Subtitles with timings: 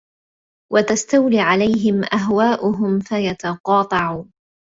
[0.73, 4.23] وَتَسْتَوْلِي عَلَيْهِمْ أَهْوَاؤُهُمْ فَيَتَقَاطَعُوا